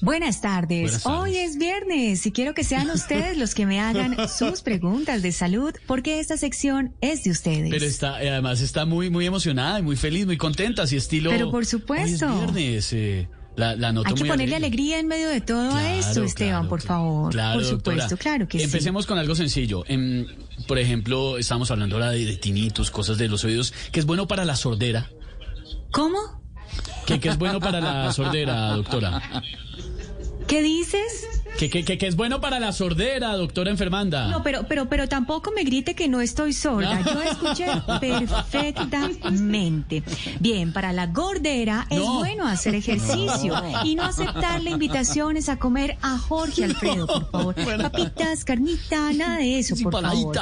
Buenas 0.00 0.40
tardes. 0.40 0.82
Buenas 0.82 1.02
tardes. 1.02 1.20
Hoy 1.20 1.36
es 1.36 1.58
viernes 1.58 2.24
y 2.26 2.32
quiero 2.32 2.54
que 2.54 2.64
sean 2.64 2.90
ustedes 2.94 3.36
los 3.36 3.54
que 3.54 3.66
me 3.66 3.80
hagan 3.80 4.16
sus 4.28 4.62
preguntas 4.62 5.22
de 5.22 5.32
salud 5.32 5.74
porque 5.86 6.20
esta 6.20 6.36
sección 6.36 6.94
es 7.00 7.24
de 7.24 7.30
ustedes. 7.30 7.70
Pero 7.70 7.84
está, 7.84 8.22
eh, 8.22 8.30
además 8.30 8.60
está 8.60 8.86
muy, 8.86 9.10
muy 9.10 9.26
emocionada 9.26 9.78
y 9.78 9.82
muy 9.82 9.96
feliz, 9.96 10.26
muy 10.26 10.36
contenta, 10.36 10.82
así 10.82 10.96
estilo. 10.96 11.30
Pero 11.30 11.50
por 11.50 11.66
supuesto. 11.66 12.26
Hoy 12.26 12.32
es 12.32 12.52
viernes, 12.52 12.92
eh, 12.92 13.28
la, 13.56 13.76
la 13.76 13.88
Hay 13.88 14.14
que 14.14 14.20
muy 14.20 14.28
ponerle 14.28 14.56
alegría 14.56 14.98
en 15.00 15.06
medio 15.06 15.28
de 15.28 15.40
todo 15.40 15.74
a 15.74 15.94
esto, 15.94 16.22
Esteban, 16.22 16.52
claro, 16.62 16.68
por 16.68 16.80
favor. 16.80 17.32
Claro, 17.32 17.60
por 17.60 17.68
supuesto, 17.68 18.02
doctora. 18.02 18.22
claro 18.22 18.48
que 18.48 18.62
Empecemos 18.62 19.06
con 19.06 19.18
algo 19.18 19.34
sencillo. 19.34 19.84
Em, 19.86 20.26
por 20.66 20.78
ejemplo, 20.78 21.36
estamos 21.36 21.70
hablando 21.70 21.96
ahora 21.96 22.10
de, 22.10 22.24
de 22.24 22.36
tinnitus, 22.36 22.90
cosas 22.90 23.18
de 23.18 23.28
los 23.28 23.44
oídos, 23.44 23.74
que 23.92 24.00
es 24.00 24.06
bueno 24.06 24.26
para 24.26 24.44
la 24.44 24.56
sordera. 24.56 25.10
sí. 25.64 25.76
¿Cómo? 25.90 26.39
¿Qué, 27.10 27.18
qué 27.20 27.28
es 27.30 27.38
bueno 27.38 27.58
para 27.58 27.80
la 27.80 28.12
sordera, 28.12 28.76
doctora? 28.76 29.20
¿Qué 30.46 30.62
dices? 30.62 31.39
¿Qué, 31.60 31.68
qué, 31.68 31.84
qué- 31.84 31.98
qué 31.98 32.06
es 32.06 32.16
bueno 32.16 32.40
para 32.40 32.58
la 32.58 32.72
sordera, 32.72 33.36
doctora 33.36 33.70
enfermanda? 33.70 34.28
No, 34.28 34.42
pero, 34.42 34.64
pero, 34.66 34.88
pero 34.88 35.10
tampoco 35.10 35.50
me 35.54 35.62
grite 35.62 35.94
que 35.94 36.08
no 36.08 36.22
estoy 36.22 36.54
sorda. 36.54 37.02
Yo 37.02 37.20
escuché 37.20 37.66
perfectamente. 38.00 40.02
Bien, 40.40 40.72
para 40.72 40.94
la 40.94 41.08
gordera 41.08 41.86
es 41.90 41.98
No. 41.98 42.14
bueno 42.18 42.46
hacer 42.46 42.74
ejercicio 42.74 43.52
y 43.84 43.94
no 43.94 44.04
aceptarle 44.04 44.70
invitaciones 44.70 45.50
a 45.50 45.58
comer 45.58 45.98
a 46.00 46.16
Jorge 46.16 46.64
Alfredo, 46.64 47.06
por 47.06 47.30
favor. 47.54 47.82
Papitas, 47.82 48.42
carnita, 48.46 49.12
nada 49.12 49.36
de 49.36 49.58
eso, 49.58 49.76
Sí, 49.76 49.84
por 49.84 50.00
favor. 50.00 50.34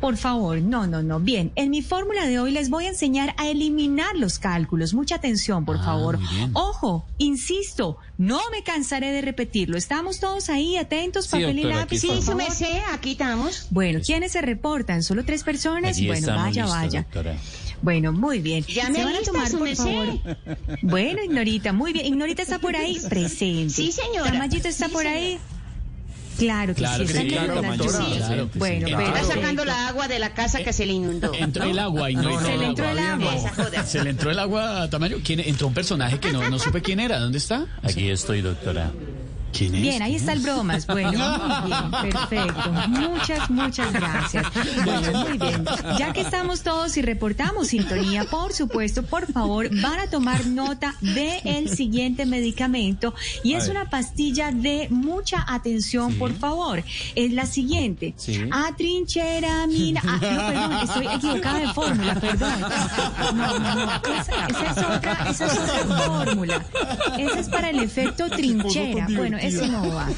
Por 0.00 0.16
favor, 0.16 0.62
no, 0.62 0.86
no, 0.86 1.02
no. 1.02 1.20
Bien, 1.20 1.52
en 1.56 1.68
mi 1.70 1.82
fórmula 1.82 2.24
de 2.26 2.38
hoy 2.38 2.52
les 2.52 2.70
voy 2.70 2.86
a 2.86 2.88
enseñar 2.88 3.34
a 3.36 3.48
eliminar 3.48 4.16
los 4.16 4.38
cálculos. 4.38 4.94
Mucha 4.94 5.16
atención, 5.16 5.66
por 5.66 5.76
Ah, 5.76 5.84
favor. 5.84 6.18
Ojo, 6.54 7.04
insisto, 7.18 7.98
no 8.16 8.40
me 8.50 8.62
cansaré 8.62 9.12
de 9.12 9.20
repetirlo. 9.20 9.76
Estamos 9.76 10.20
todos 10.22 10.48
ahí 10.48 10.76
atentos, 10.76 11.26
papel 11.28 11.58
y 11.58 11.64
lápiz. 11.64 11.98
Sí, 11.98 12.22
su 12.24 12.34
merced, 12.34 12.78
aquí 12.92 13.12
estamos. 13.12 13.66
Bueno, 13.70 14.00
¿quiénes 14.04 14.32
se 14.32 14.40
reportan? 14.40 15.02
¿Solo 15.02 15.24
tres 15.24 15.42
personas? 15.42 15.96
Allí 15.96 16.06
bueno, 16.06 16.28
vaya, 16.28 16.62
listos, 16.62 16.70
vaya. 16.70 17.02
doctora. 17.02 17.36
Bueno, 17.82 18.12
muy 18.12 18.38
bien. 18.38 18.64
Ya 18.66 18.88
me 18.90 19.02
van 19.04 19.16
a 19.16 19.20
tomar, 19.22 19.48
su 19.48 19.58
por 19.58 19.66
merced. 19.66 19.84
favor. 19.84 20.18
Bueno, 20.82 21.22
Ignorita, 21.24 21.72
muy 21.72 21.92
bien. 21.92 22.06
Ignorita 22.06 22.42
está 22.42 22.60
por 22.60 22.76
ahí, 22.76 22.98
presente. 23.08 23.70
Sí, 23.74 23.90
señora. 23.92 24.30
Tamayito 24.32 24.68
está 24.68 24.86
Sí, 24.86 24.92
por 24.92 25.02
señora. 25.02 25.20
ahí. 25.20 25.38
Claro 26.38 26.74
que 26.74 26.78
Claro 26.78 27.06
sí, 27.06 27.12
que 27.12 27.20
sí, 27.20 27.28
claro, 27.28 27.54
lluvias. 27.56 27.76
claro 28.16 28.46
que 28.46 28.52
sí. 28.54 28.58
Bueno, 28.58 28.88
Entró- 28.88 29.06
Está 29.06 29.24
sacando 29.34 29.64
la 29.66 29.88
agua 29.88 30.08
de 30.08 30.18
la 30.18 30.32
casa 30.32 30.62
que 30.64 30.72
se 30.72 30.86
le 30.86 30.94
inundó. 30.94 31.32
Entró 31.34 31.64
el 31.64 31.78
agua 31.78 32.10
y 32.10 32.14
no, 32.16 32.40
Se 32.40 32.56
le 32.56 32.66
entró 32.66 32.88
el 32.88 32.98
agua. 32.98 33.34
Joda. 33.54 33.84
Se 33.84 34.02
le 34.02 34.10
entró 34.10 34.30
el 34.30 34.38
agua 34.38 34.82
a 34.82 34.90
Tamayo. 34.90 35.18
¿Quién, 35.22 35.40
entró 35.40 35.66
un 35.66 35.74
personaje 35.74 36.18
que 36.18 36.32
no, 36.32 36.48
no 36.48 36.58
supe 36.58 36.80
quién 36.80 37.00
era. 37.00 37.18
¿Dónde 37.18 37.36
está? 37.38 37.66
Aquí 37.82 38.08
estoy, 38.08 38.40
doctora. 38.40 38.92
¿Quién 39.52 39.74
es? 39.74 39.82
Bien, 39.82 40.02
ahí 40.02 40.14
está 40.14 40.32
el 40.32 40.40
bromas. 40.40 40.86
Bueno, 40.86 41.10
muy 41.62 41.70
bien, 41.70 41.90
perfecto. 41.90 42.72
Muchas, 42.88 43.50
muchas 43.50 43.92
gracias. 43.92 44.46
Bueno, 44.84 45.24
muy 45.24 45.38
bien. 45.38 45.64
Ya 45.98 46.12
que 46.12 46.22
estamos 46.22 46.62
todos 46.62 46.96
y 46.96 47.02
reportamos 47.02 47.68
sintonía, 47.68 48.24
por 48.24 48.52
supuesto, 48.52 49.02
por 49.02 49.30
favor, 49.30 49.68
van 49.80 50.00
a 50.00 50.06
tomar 50.08 50.46
nota 50.46 50.94
del 51.00 51.68
siguiente 51.68 52.26
medicamento 52.26 53.14
y 53.42 53.54
es 53.54 53.68
una 53.68 53.90
pastilla 53.90 54.50
de 54.52 54.88
mucha 54.90 55.44
atención, 55.46 56.14
por 56.14 56.32
favor. 56.34 56.82
Es 57.14 57.32
la 57.32 57.46
siguiente. 57.46 58.14
Sí. 58.16 58.40
Atrincheramina. 58.50 60.00
Ah, 60.06 60.18
no, 60.20 60.46
perdón, 60.46 60.72
estoy 60.82 61.06
equivocada 61.16 61.58
de 61.58 61.68
fórmula, 61.68 62.14
perdón. 62.14 62.60
No, 63.34 63.58
no, 63.58 63.74
no. 63.74 63.92
Esa, 64.20 64.46
esa 64.46 64.70
es 64.70 64.96
otra, 64.96 65.30
esa 65.30 65.46
es 65.46 65.58
otra 65.58 65.96
fórmula. 66.06 66.64
Esa 67.18 67.40
es 67.40 67.48
para 67.48 67.70
el 67.70 67.80
efecto 67.80 68.28
trinchera. 68.30 69.06
Bueno, 69.16 69.38
ese 69.42 69.68
no 69.68 69.88
va. 69.94 70.08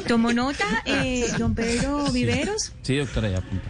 ¿Tomó 0.06 0.32
nota, 0.32 0.82
eh, 0.84 1.26
don 1.38 1.54
Pedro 1.54 2.10
Viveros? 2.12 2.72
Sí, 2.82 2.96
doctora, 2.96 3.30
ya 3.30 3.38
apunta. 3.38 3.68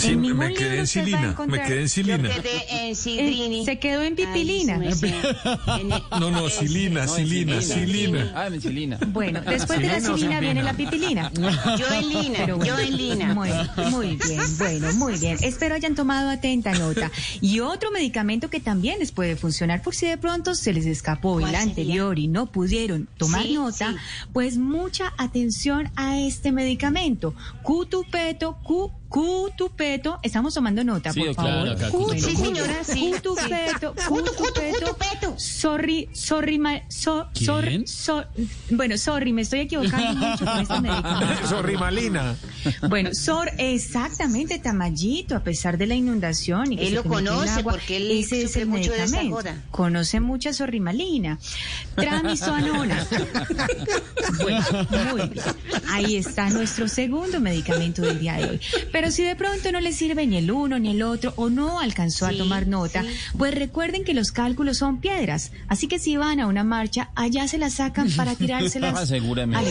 Sí, 0.00 0.08
En 0.12 0.36
me 0.36 0.54
quedé 0.54 0.78
en 0.80 0.86
silina, 0.86 1.36
me 1.46 1.60
quedé 1.62 1.76
en 1.76 1.82
Yo 1.82 1.88
silina. 1.88 2.28
quedé 2.28 2.50
en 2.70 2.90
Eh, 2.90 2.94
Sidrini. 2.94 3.64
se 3.64 3.78
quedó 3.78 4.02
en 4.02 4.14
pipilina. 4.16 4.80
Ay. 4.80 5.80
En 5.80 5.92
el- 5.92 6.02
No, 6.18 6.30
no, 6.30 6.48
silina, 6.48 7.04
No, 7.06 7.14
silina, 7.14 7.54
en 7.56 7.62
silina. 7.62 8.32
Ah, 8.34 8.48
mencilina. 8.50 8.98
Bueno, 9.08 9.40
después 9.42 9.80
de 9.80 9.88
la 9.88 10.00
silina 10.00 10.40
viene 10.40 10.62
la 10.62 10.72
pipilina. 10.74 11.30
Yo 11.78 11.86
en 11.94 12.08
Lina, 12.08 12.38
Pero 12.38 12.56
bueno, 12.56 12.76
yo 12.76 12.82
en 12.82 12.96
Lina. 12.96 13.34
Muy, 13.34 13.50
muy 13.90 14.16
bien, 14.16 14.40
bueno, 14.58 14.92
muy 14.94 15.14
bien. 15.18 15.36
Espero 15.42 15.74
hayan 15.74 15.94
tomado 15.94 16.30
atenta 16.30 16.72
nota. 16.72 17.10
Y 17.40 17.60
otro 17.60 17.90
medicamento 17.90 18.48
que 18.50 18.60
también 18.60 18.98
les 18.98 19.12
puede 19.12 19.36
funcionar 19.36 19.82
por 19.82 19.94
si 19.94 20.06
de 20.06 20.16
pronto 20.18 20.54
se 20.54 20.72
les 20.72 20.86
escapó 20.86 21.40
el 21.40 21.54
anterior 21.54 22.18
y 22.18 22.26
no 22.28 22.46
pudieron 22.46 23.08
tomar 23.18 23.42
Sí, 23.42 23.54
nota, 23.54 23.90
sí. 23.92 23.96
pues 24.32 24.56
mucha 24.56 25.12
atención 25.18 25.90
a 25.96 26.18
este 26.18 26.52
medicamento. 26.52 27.34
Cutupeto, 27.62 28.56
cu, 28.62 28.90
cutupeto. 29.10 30.18
Estamos 30.22 30.54
tomando 30.54 30.84
nota, 30.84 31.12
Sí, 31.12 31.20
por 31.20 31.34
claro, 31.34 31.76
favor. 31.76 32.18
Sí, 32.18 32.36
señora, 32.36 32.84
sí. 32.84 33.12
Cutupeto, 33.16 33.94
Cutu, 34.08 34.24
cutu, 34.30 34.34
cutupeto. 34.36 34.78
cutupeto. 34.86 35.34
Sorry, 35.36 36.08
sorry, 36.12 36.58
ma- 36.58 36.80
so, 36.88 37.26
sorry, 37.34 37.84
so- 37.88 38.24
bueno, 38.70 38.96
sorry, 38.96 39.32
me 39.32 39.42
estoy 39.42 39.60
equivocando 39.60 40.12
mucho 40.14 40.44
con 40.44 40.60
este 40.60 40.80
medicamento. 40.80 41.46
Sorrimalina. 41.48 42.36
Bueno, 42.88 43.10
Sor, 43.14 43.50
exactamente, 43.58 44.58
Tamayito, 44.60 45.34
a 45.34 45.40
pesar 45.40 45.76
de 45.76 45.86
la 45.88 45.96
inundación 45.96 46.72
y 46.72 46.76
que 46.76 46.82
Él 46.84 46.88
se 46.90 46.94
lo 46.94 47.02
conoce 47.04 47.50
agua, 47.50 47.72
porque 47.72 47.96
él 47.96 48.10
ese 48.12 48.42
es 48.42 48.56
el 48.56 48.66
mucho 48.68 48.92
de 48.92 49.02
esa 49.04 49.16
medicamento. 49.16 49.36
joda. 49.36 49.62
Conoce 49.72 50.20
mucha 50.20 50.52
sorrimalina. 50.52 51.38
Tramisoanona. 51.96 53.06
bueno, 54.42 54.64
muy 55.10 55.28
bien. 55.28 55.44
Ahí 55.88 56.16
está 56.16 56.48
nuestro 56.50 56.86
segundo 56.88 57.40
medicamento 57.40 58.02
del 58.02 58.20
día 58.20 58.34
de 58.34 58.44
hoy. 58.50 58.60
Pero 58.92 58.99
si 59.10 59.22
de 59.22 59.36
pronto 59.36 59.72
no 59.72 59.80
le 59.80 59.92
sirve 59.92 60.26
ni 60.26 60.36
el 60.36 60.50
uno 60.50 60.78
ni 60.78 60.90
el 60.90 61.02
otro 61.02 61.32
o 61.36 61.48
no 61.48 61.80
alcanzó 61.80 62.26
a 62.26 62.32
tomar 62.32 62.66
nota, 62.66 63.02
sí. 63.02 63.08
pues 63.38 63.54
recuerden 63.54 64.04
que 64.04 64.14
los 64.14 64.32
cálculos 64.32 64.78
son 64.78 65.00
piedras. 65.00 65.52
Así 65.68 65.86
que 65.86 65.98
si 65.98 66.16
van 66.16 66.40
a 66.40 66.46
una 66.46 66.64
marcha, 66.64 67.10
allá 67.14 67.48
se 67.48 67.58
las 67.58 67.74
sacan 67.74 68.10
para 68.16 68.34
tirárselas. 68.34 68.94
Ah, 68.96 69.06
seguramente. 69.06 69.70